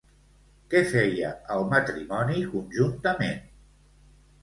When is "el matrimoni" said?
1.57-2.49